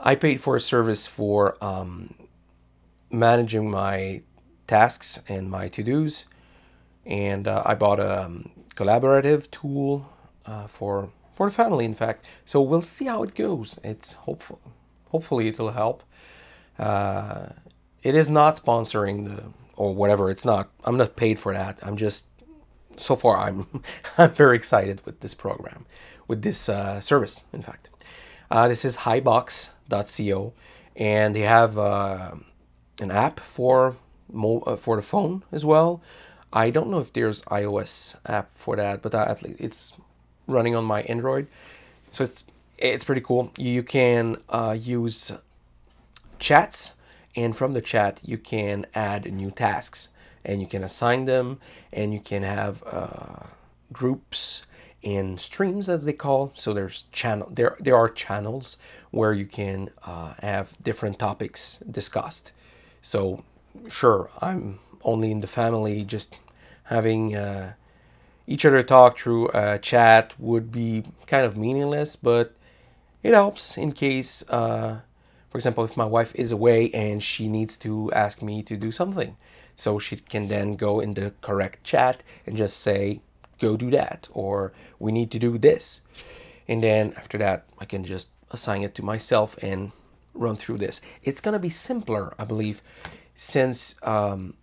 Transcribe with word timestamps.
I 0.00 0.14
paid 0.14 0.40
for 0.40 0.56
a 0.56 0.60
service 0.60 1.06
for 1.06 1.62
um, 1.62 2.14
managing 3.10 3.70
my 3.70 4.22
tasks 4.66 5.20
and 5.28 5.50
my 5.50 5.68
to-dos, 5.68 6.26
and 7.04 7.48
uh, 7.48 7.62
I 7.64 7.74
bought 7.74 8.00
a 8.00 8.24
um, 8.24 8.50
collaborative 8.74 9.50
tool 9.50 10.08
uh, 10.46 10.66
for 10.66 11.10
for 11.32 11.46
the 11.46 11.54
family, 11.54 11.84
in 11.84 11.94
fact. 11.94 12.28
So 12.44 12.60
we'll 12.60 12.82
see 12.82 13.06
how 13.06 13.22
it 13.22 13.34
goes. 13.34 13.78
It's 13.84 14.14
hopeful, 14.14 14.60
hopefully 15.10 15.48
it'll 15.48 15.70
help. 15.70 16.02
Uh, 16.78 17.50
it 18.02 18.14
is 18.14 18.30
not 18.30 18.56
sponsoring 18.56 19.26
the 19.26 19.44
or 19.76 19.94
whatever. 19.94 20.30
It's 20.30 20.44
not. 20.44 20.70
I'm 20.84 20.96
not 20.96 21.16
paid 21.16 21.38
for 21.38 21.52
that. 21.54 21.78
I'm 21.82 21.96
just 21.96 22.28
so 22.96 23.16
far 23.16 23.36
I'm 23.38 23.82
I'm 24.18 24.32
very 24.32 24.56
excited 24.56 25.00
with 25.06 25.20
this 25.20 25.34
program, 25.34 25.86
with 26.26 26.42
this 26.42 26.68
uh, 26.68 27.00
service. 27.00 27.44
In 27.52 27.62
fact, 27.62 27.90
uh, 28.50 28.68
this 28.68 28.84
is 28.84 28.98
hibox.co, 28.98 30.52
and 30.96 31.34
they 31.34 31.40
have 31.40 31.78
uh, 31.78 32.34
an 33.00 33.10
app 33.10 33.40
for 33.40 33.96
uh, 34.34 34.76
for 34.76 34.96
the 34.96 35.02
phone 35.02 35.42
as 35.52 35.64
well. 35.64 36.02
I 36.52 36.70
don't 36.70 36.88
know 36.88 36.98
if 36.98 37.12
there's 37.12 37.42
iOS 37.42 38.16
app 38.26 38.50
for 38.56 38.76
that, 38.76 39.02
but 39.02 39.14
at 39.14 39.42
least 39.42 39.60
it's 39.60 39.92
running 40.46 40.74
on 40.74 40.84
my 40.84 41.02
Android, 41.02 41.46
so 42.10 42.24
it's 42.24 42.44
it's 42.78 43.04
pretty 43.04 43.20
cool. 43.20 43.52
You 43.58 43.82
can 43.82 44.36
uh, 44.48 44.76
use 44.78 45.32
chats, 46.38 46.94
and 47.36 47.54
from 47.54 47.72
the 47.72 47.82
chat 47.82 48.20
you 48.24 48.38
can 48.38 48.86
add 48.94 49.30
new 49.30 49.50
tasks, 49.50 50.08
and 50.44 50.60
you 50.60 50.66
can 50.66 50.82
assign 50.82 51.26
them, 51.26 51.58
and 51.92 52.14
you 52.14 52.20
can 52.20 52.44
have 52.44 52.82
uh, 52.90 53.46
groups 53.92 54.62
and 55.04 55.40
streams 55.40 55.88
as 55.88 56.04
they 56.04 56.12
call. 56.12 56.52
So 56.56 56.72
there's 56.74 57.04
channel 57.12 57.48
there 57.52 57.76
there 57.80 57.96
are 57.96 58.08
channels 58.08 58.76
where 59.10 59.32
you 59.32 59.46
can 59.46 59.90
uh, 60.04 60.34
have 60.40 60.76
different 60.82 61.18
topics 61.18 61.78
discussed. 61.90 62.52
So 63.00 63.44
sure, 63.88 64.30
I'm 64.40 64.80
only 65.04 65.30
in 65.30 65.40
the 65.40 65.46
family, 65.46 66.04
just 66.04 66.40
having 66.84 67.36
uh, 67.36 67.74
each 68.46 68.64
other 68.64 68.82
talk 68.82 69.18
through 69.18 69.50
a 69.54 69.78
chat 69.78 70.34
would 70.38 70.72
be 70.72 71.04
kind 71.26 71.44
of 71.44 71.56
meaningless, 71.56 72.16
but 72.16 72.54
it 73.22 73.34
helps 73.34 73.76
in 73.76 73.92
case, 73.92 74.48
uh, 74.48 75.00
for 75.50 75.58
example, 75.58 75.84
if 75.84 75.96
my 75.96 76.04
wife 76.04 76.34
is 76.34 76.50
away 76.52 76.90
and 76.90 77.22
she 77.22 77.48
needs 77.48 77.76
to 77.78 78.10
ask 78.12 78.42
me 78.42 78.62
to 78.62 78.76
do 78.76 78.90
something. 78.90 79.36
So 79.76 79.98
she 79.98 80.16
can 80.16 80.48
then 80.48 80.74
go 80.74 80.98
in 80.98 81.14
the 81.14 81.32
correct 81.40 81.84
chat 81.84 82.24
and 82.46 82.56
just 82.56 82.78
say, 82.78 83.20
go 83.58 83.76
do 83.76 83.90
that, 83.90 84.28
or 84.32 84.72
we 84.98 85.12
need 85.12 85.30
to 85.32 85.38
do 85.38 85.58
this. 85.58 86.02
And 86.66 86.82
then 86.82 87.12
after 87.16 87.38
that, 87.38 87.66
I 87.78 87.84
can 87.84 88.04
just 88.04 88.30
assign 88.50 88.82
it 88.82 88.94
to 88.96 89.02
myself 89.02 89.56
and 89.62 89.92
run 90.34 90.56
through 90.56 90.78
this. 90.78 91.00
It's 91.22 91.40
going 91.40 91.54
to 91.54 91.58
be 91.58 91.70
simpler, 91.70 92.34
I 92.38 92.44
believe, 92.44 92.82
since 93.34 93.94
um, 94.02 94.54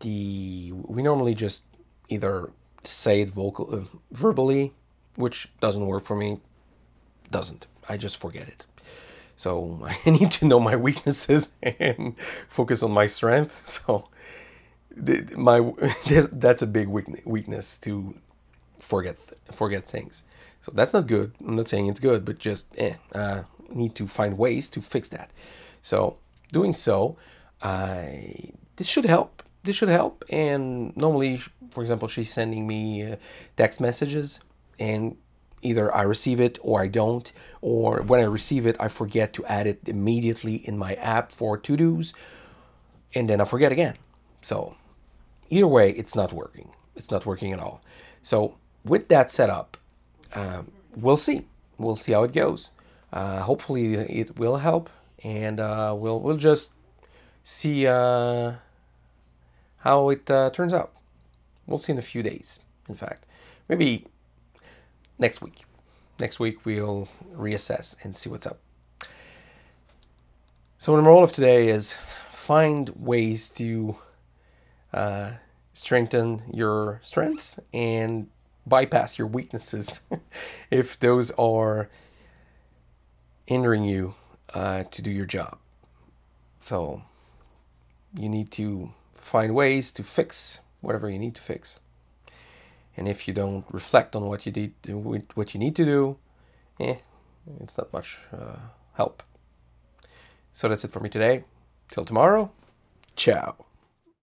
the 0.00 0.72
we 0.72 1.02
normally 1.02 1.34
just 1.34 1.64
either 2.08 2.50
say 2.84 3.20
it 3.22 3.30
vocal 3.30 3.74
uh, 3.74 3.96
verbally, 4.10 4.72
which 5.16 5.48
doesn't 5.60 5.86
work 5.86 6.04
for 6.04 6.16
me. 6.16 6.40
Doesn't. 7.30 7.66
I 7.88 7.96
just 7.96 8.18
forget 8.18 8.48
it. 8.48 8.66
So 9.36 9.80
I 10.06 10.10
need 10.10 10.30
to 10.32 10.46
know 10.46 10.60
my 10.60 10.76
weaknesses 10.76 11.52
and 11.62 12.18
focus 12.48 12.82
on 12.82 12.92
my 12.92 13.06
strength. 13.06 13.62
So 13.86 14.08
my 15.38 15.72
that's 16.32 16.60
a 16.60 16.66
big 16.66 16.86
weakness 16.88 17.78
to 17.78 18.14
forget 18.82 19.16
forget 19.52 19.84
things. 19.84 20.24
So 20.60 20.72
that's 20.74 20.92
not 20.92 21.06
good. 21.06 21.32
I'm 21.46 21.56
not 21.56 21.68
saying 21.68 21.86
it's 21.86 22.00
good, 22.00 22.24
but 22.24 22.38
just 22.38 22.72
eh, 22.78 22.94
uh, 23.14 23.42
need 23.70 23.94
to 23.96 24.06
find 24.06 24.38
ways 24.38 24.68
to 24.70 24.80
fix 24.80 25.08
that. 25.10 25.30
So 25.80 26.18
doing 26.52 26.74
so, 26.74 27.16
I 27.62 28.50
this 28.76 28.86
should 28.86 29.04
help. 29.04 29.42
This 29.64 29.76
should 29.76 29.88
help. 29.88 30.24
And 30.30 30.96
normally, 30.96 31.40
for 31.70 31.82
example, 31.82 32.08
she's 32.08 32.32
sending 32.32 32.66
me 32.66 33.12
uh, 33.12 33.16
text 33.56 33.80
messages, 33.80 34.40
and 34.78 35.16
either 35.62 35.94
I 35.94 36.02
receive 36.02 36.40
it 36.40 36.58
or 36.62 36.82
I 36.82 36.88
don't, 36.88 37.30
or 37.60 38.02
when 38.02 38.20
I 38.20 38.24
receive 38.24 38.66
it, 38.66 38.76
I 38.80 38.88
forget 38.88 39.32
to 39.34 39.44
add 39.46 39.66
it 39.66 39.80
immediately 39.86 40.56
in 40.56 40.76
my 40.76 40.94
app 40.94 41.30
for 41.30 41.56
to 41.56 41.76
dos, 41.76 42.12
and 43.14 43.28
then 43.30 43.40
I 43.40 43.44
forget 43.44 43.70
again. 43.72 43.94
So 44.40 44.76
either 45.50 45.68
way, 45.68 45.90
it's 45.92 46.16
not 46.16 46.32
working. 46.32 46.70
It's 46.96 47.10
not 47.10 47.24
working 47.24 47.52
at 47.52 47.60
all. 47.60 47.80
So 48.22 48.56
with 48.84 49.08
that 49.08 49.30
setup, 49.30 49.76
uh, 50.34 50.62
we'll 50.96 51.16
see. 51.16 51.46
We'll 51.78 51.96
see 51.96 52.12
how 52.12 52.22
it 52.24 52.32
goes. 52.32 52.70
Uh, 53.12 53.40
hopefully, 53.40 53.94
it 53.94 54.38
will 54.38 54.58
help, 54.58 54.88
and 55.22 55.60
uh, 55.60 55.94
we'll 55.96 56.20
we'll 56.20 56.36
just 56.36 56.72
see 57.42 57.86
uh, 57.86 58.54
how 59.78 60.08
it 60.10 60.30
uh, 60.30 60.50
turns 60.50 60.72
out. 60.72 60.92
We'll 61.66 61.78
see 61.78 61.92
in 61.92 61.98
a 61.98 62.02
few 62.02 62.22
days. 62.22 62.60
In 62.88 62.94
fact, 62.94 63.24
maybe 63.68 64.06
next 65.18 65.40
week. 65.40 65.64
Next 66.18 66.38
week 66.38 66.64
we'll 66.64 67.08
reassess 67.34 68.04
and 68.04 68.14
see 68.14 68.28
what's 68.30 68.46
up. 68.46 68.58
So 70.78 70.94
the 70.96 71.02
moral 71.02 71.22
of 71.22 71.32
today 71.32 71.68
is 71.68 71.94
find 72.30 72.90
ways 72.96 73.48
to 73.50 73.96
uh, 74.92 75.32
strengthen 75.72 76.42
your 76.52 77.00
strengths 77.02 77.58
and 77.72 78.28
bypass 78.66 79.18
your 79.18 79.26
weaknesses 79.26 80.02
if 80.70 80.98
those 80.98 81.30
are 81.32 81.88
hindering 83.46 83.84
you 83.84 84.14
uh, 84.54 84.84
to 84.84 85.02
do 85.02 85.10
your 85.10 85.26
job. 85.26 85.58
So 86.60 87.02
you 88.16 88.28
need 88.28 88.50
to 88.52 88.92
find 89.14 89.54
ways 89.54 89.92
to 89.92 90.02
fix 90.02 90.60
whatever 90.80 91.08
you 91.08 91.18
need 91.18 91.34
to 91.34 91.40
fix. 91.40 91.80
And 92.96 93.08
if 93.08 93.26
you 93.26 93.34
don't 93.34 93.64
reflect 93.70 94.14
on 94.14 94.26
what 94.26 94.44
you 94.44 94.52
need, 94.52 94.74
what 95.34 95.54
you 95.54 95.60
need 95.60 95.74
to 95.76 95.84
do, 95.84 96.18
eh, 96.78 96.96
it's 97.60 97.78
not 97.78 97.92
much 97.92 98.18
uh, 98.32 98.56
help. 98.94 99.22
So 100.52 100.68
that's 100.68 100.84
it 100.84 100.92
for 100.92 101.00
me 101.00 101.08
today. 101.08 101.44
Till 101.88 102.04
tomorrow, 102.04 102.50
ciao. 103.16 103.56